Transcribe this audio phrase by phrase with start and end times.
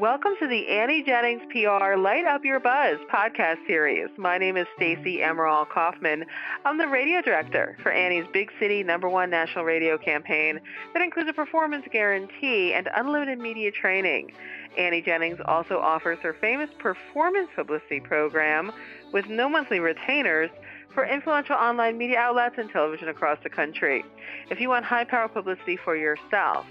[0.00, 4.08] Welcome to the Annie Jennings PR Light Up Your Buzz podcast series.
[4.16, 6.24] My name is Stacey Emerald Kaufman.
[6.64, 10.58] I'm the radio director for Annie's Big City number one national radio campaign
[10.94, 14.32] that includes a performance guarantee and unlimited media training.
[14.78, 18.72] Annie Jennings also offers her famous performance publicity program
[19.12, 20.48] with no monthly retainers
[20.94, 24.02] for influential online media outlets and television across the country.
[24.48, 26.64] If you want high power publicity for yourself,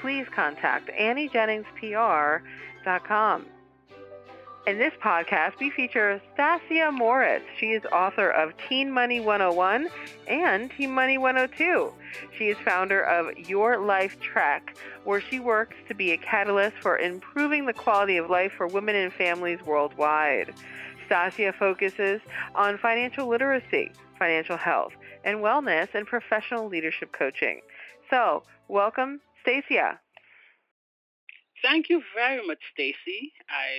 [0.00, 0.88] please contact
[4.68, 7.42] In this podcast, we feature Stasia Morris.
[7.58, 9.88] She is author of Teen Money 101
[10.28, 11.92] and Teen Money 102.
[12.38, 16.96] She is founder of Your Life Trek, where she works to be a catalyst for
[16.96, 20.54] improving the quality of life for women and families worldwide.
[21.10, 22.20] Stasia focuses
[22.54, 24.92] on financial literacy, financial health,
[25.24, 27.62] and wellness and professional leadership coaching.
[28.10, 29.98] So, welcome Stasia.
[31.62, 33.32] Thank you very much, Stacy.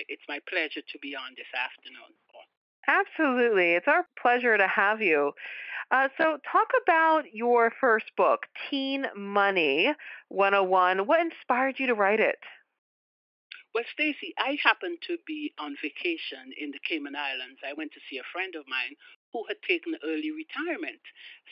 [0.08, 2.14] It's my pleasure to be on this afternoon.
[2.88, 3.74] Absolutely.
[3.74, 5.32] It's our pleasure to have you.
[5.90, 9.94] Uh, so, talk about your first book, Teen Money
[10.28, 11.06] 101.
[11.06, 12.38] What inspired you to write it?
[13.74, 17.60] Well, Stacy, I happened to be on vacation in the Cayman Islands.
[17.64, 18.96] I went to see a friend of mine
[19.32, 21.00] who had taken early retirement.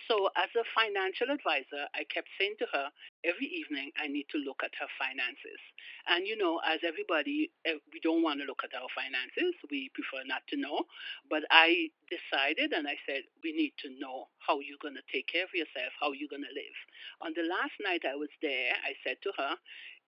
[0.09, 2.89] So, as a financial advisor, I kept saying to her
[3.25, 5.61] every evening, I need to look at her finances.
[6.09, 9.55] And, you know, as everybody, eh, we don't want to look at our finances.
[9.71, 10.87] We prefer not to know.
[11.29, 15.29] But I decided and I said, we need to know how you're going to take
[15.29, 16.79] care of yourself, how you're going to live.
[17.23, 19.57] On the last night I was there, I said to her,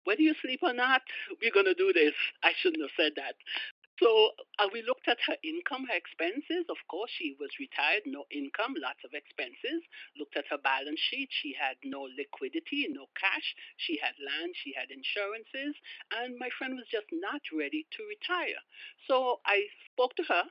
[0.05, 1.03] whether you sleep or not,
[1.43, 2.15] we're going to do this.
[2.43, 3.35] I shouldn't have said that.
[4.01, 6.67] So uh, we looked at her income, her expenses.
[6.73, 9.85] Of course, she was retired, no income, lots of expenses.
[10.19, 11.29] Looked at her balance sheet.
[11.31, 13.55] She had no liquidity, no cash.
[13.77, 15.77] She had land, she had insurances.
[16.17, 18.61] And my friend was just not ready to retire.
[19.07, 20.45] So I spoke to her.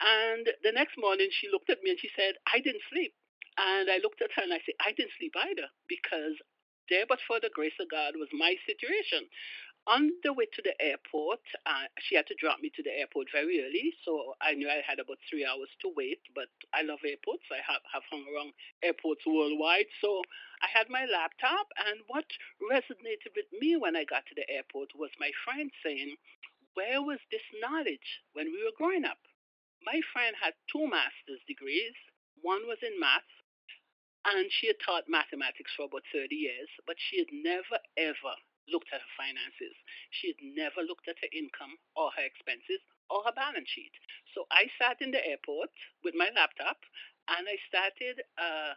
[0.00, 3.14] And the next morning, she looked at me and she said, I didn't sleep.
[3.58, 6.38] And I looked at her and I said, I didn't sleep either because
[6.90, 9.28] there, but for the grace of God, was my situation.
[9.88, 13.26] On the way to the airport, uh, she had to drop me to the airport
[13.32, 16.20] very early, so I knew I had about three hours to wait.
[16.36, 17.42] But I love airports.
[17.50, 20.22] I have, have hung around airports worldwide, so
[20.62, 21.66] I had my laptop.
[21.90, 22.30] And what
[22.62, 26.14] resonated with me when I got to the airport was my friend saying,
[26.74, 29.18] Where was this knowledge when we were growing up?
[29.82, 31.98] My friend had two master's degrees.
[32.40, 33.26] One was in math,
[34.30, 38.38] and she had taught mathematics for about 30 years, but she had never, ever
[38.70, 39.74] looked at her finances.
[40.10, 43.92] She had never looked at her income or her expenses or her balance sheet.
[44.34, 45.70] So I sat in the airport
[46.04, 46.78] with my laptop
[47.28, 48.76] and I started a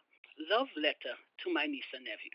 [0.51, 2.33] love letter to my niece and nephew.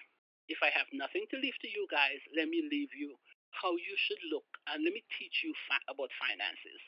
[0.49, 3.17] If I have nothing to leave to you guys, let me leave you
[3.55, 6.81] how you should look and let me teach you fa- about finances.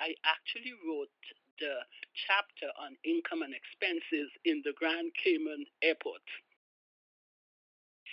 [0.00, 1.12] I actually wrote
[1.60, 1.84] the
[2.28, 6.24] chapter on income and expenses in the Grand Cayman Airport.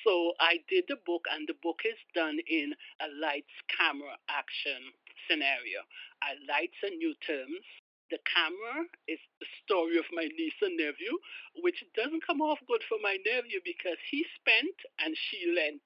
[0.07, 2.71] So I did the book, and the book is done in
[3.03, 4.95] a lights, camera, action
[5.27, 5.83] scenario.
[6.23, 7.67] I lights and new terms.
[8.07, 11.11] The camera is the story of my niece and nephew,
[11.59, 15.83] which doesn't come off good for my nephew because he spent and she lent.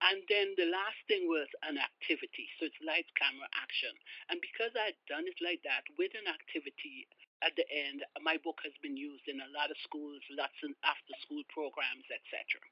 [0.00, 2.48] And then the last thing was an activity.
[2.56, 3.92] So it's light, camera, action.
[4.32, 7.04] And because I'd done it like that with an activity
[7.44, 10.72] at the end, my book has been used in a lot of schools, lots of
[10.88, 12.64] after school programs, etc.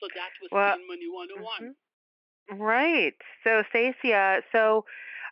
[0.00, 1.74] So that was well, Money 101.
[2.50, 2.60] Mm-hmm.
[2.60, 3.14] Right.
[3.44, 4.84] So, Stacia, so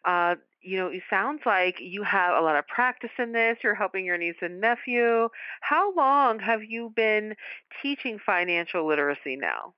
[0.04, 3.58] uh, you know, it sounds like you have a lot of practice in this.
[3.62, 5.28] You're helping your niece and nephew.
[5.60, 7.34] How long have you been
[7.82, 9.74] teaching financial literacy now?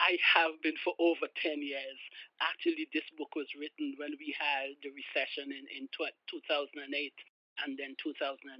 [0.00, 1.98] I have been for over 10 years.
[2.42, 7.14] Actually, this book was written when we had the recession in, in 2008
[7.62, 8.50] and then 2009.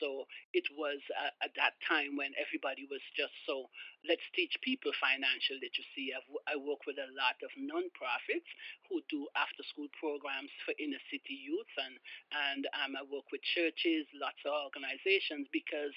[0.00, 0.24] So
[0.56, 3.68] it was uh, at that time when everybody was just so,
[4.08, 6.16] let's teach people financial literacy.
[6.16, 8.48] I've, i work with a lot of nonprofits
[8.88, 11.94] who do after school programs for inner city youth, and,
[12.32, 15.94] and um, I work with churches, lots of organizations, because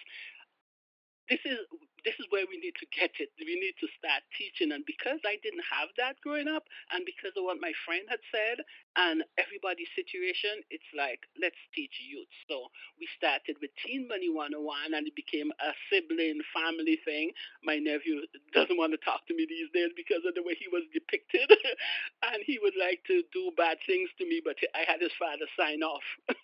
[1.29, 1.59] this is
[2.03, 3.31] this is where we need to get it.
[3.39, 4.75] We need to start teaching.
[4.75, 8.19] And because I didn't have that growing up, and because of what my friend had
[8.27, 8.59] said,
[8.99, 12.29] and everybody's situation, it's like, let's teach youth.
[12.51, 17.31] So we started with Teen Money 101, and it became a sibling family thing.
[17.63, 20.67] My nephew doesn't want to talk to me these days because of the way he
[20.69, 21.47] was depicted.
[22.29, 25.47] and he would like to do bad things to me, but I had his father
[25.55, 26.03] sign off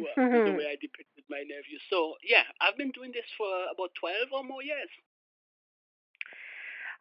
[0.00, 0.72] well, the way mm-hmm.
[0.72, 1.78] I depicted my nephew.
[1.90, 4.88] So, yeah, I've been doing this for about 12 or more years.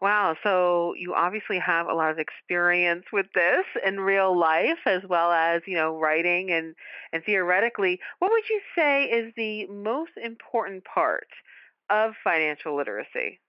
[0.02, 0.36] Wow.
[0.44, 5.32] So you obviously have a lot of experience with this in real life as well
[5.32, 6.76] as, you know, writing and,
[7.14, 8.00] and theoretically.
[8.20, 11.28] What would you say is the most important part
[11.90, 13.40] of financial literacy?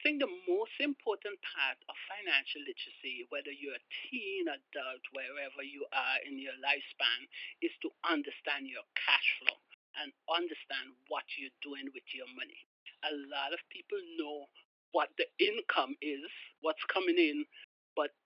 [0.00, 5.60] I think the most important part of financial literacy, whether you're a teen, adult, wherever
[5.60, 7.28] you are in your lifespan,
[7.60, 9.60] is to understand your cash flow
[10.00, 12.56] and understand what you're doing with your money.
[13.04, 14.48] A lot of people know
[14.96, 16.24] what the income is,
[16.64, 17.44] what's coming in,
[17.92, 18.16] but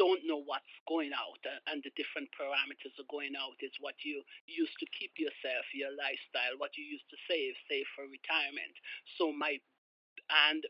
[0.00, 4.00] don't know what's going out uh, and the different parameters are going out is what
[4.00, 8.70] you used to keep yourself your lifestyle what you used to save save for retirement
[9.18, 9.58] so my
[10.46, 10.62] and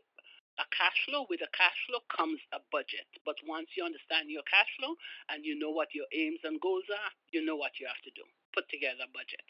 [0.59, 3.07] a cash flow with a cash flow comes a budget.
[3.25, 4.95] But once you understand your cash flow
[5.31, 8.11] and you know what your aims and goals are you know what you have to
[8.11, 8.23] do.
[8.53, 9.47] Put together a budget.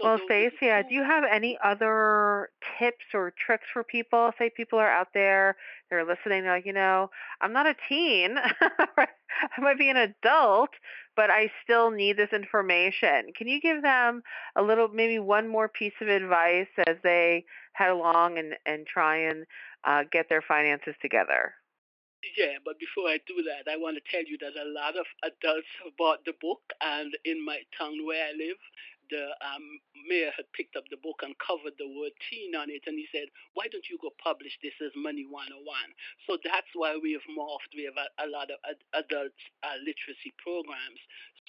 [0.00, 4.32] So well stacia do you have any other tips or tricks for people?
[4.38, 5.56] Say people are out there
[5.90, 7.10] they're listening they're like you know
[7.40, 8.36] i'm not a teen.
[8.98, 10.70] I might be an adult
[11.16, 14.22] but i still need this information can you give them
[14.56, 19.16] a little maybe one more piece of advice as they head along and, and try
[19.16, 19.46] and
[19.84, 21.54] uh, get their finances together.
[22.38, 25.06] Yeah, but before I do that, I want to tell you that a lot of
[25.26, 28.62] adults have bought the book, and in my town where I live,
[29.10, 29.64] the um,
[30.08, 33.06] mayor had picked up the book and covered the word teen on it, and he
[33.10, 35.64] said, "Why don't you go publish this as Money 101?"
[36.26, 37.74] So that's why we have morphed.
[37.74, 41.00] We have a, a lot of ad- adult uh, literacy programs.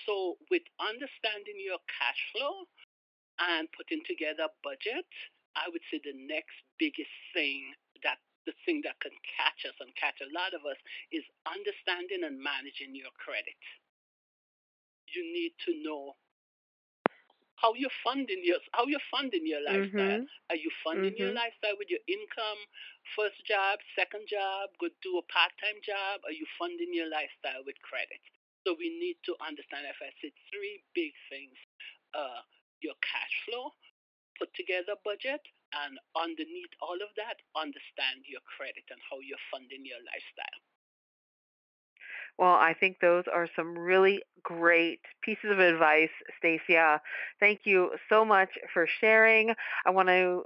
[0.06, 2.66] So with understanding your cash flow
[3.40, 5.06] and putting together a budget,
[5.56, 7.74] I would say the next biggest thing
[8.04, 10.80] that the thing that can catch us and catch a lot of us
[11.12, 13.56] is understanding and managing your credit.
[15.16, 16.18] You need to know
[17.64, 20.28] how you're funding your how you're funding your lifestyle.
[20.28, 20.52] Mm-hmm.
[20.52, 21.32] Are you funding mm-hmm.
[21.32, 22.60] your lifestyle with your income,
[23.16, 26.20] first job, second job, go do a part time job?
[26.28, 28.20] Are you funding your lifestyle with credit?
[28.68, 31.56] So we need to understand if I said three big things.
[32.12, 32.44] Uh,
[32.84, 33.72] your cash flow,
[34.36, 35.40] put together a budget,
[35.72, 40.60] and underneath all of that, understand your credit and how you're funding your lifestyle.
[42.38, 47.02] Well, I think those are some really great pieces of advice, Stacia.
[47.40, 49.54] Thank you so much for sharing.
[49.86, 50.44] I want to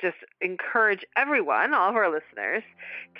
[0.00, 2.62] just encourage everyone, all of our listeners,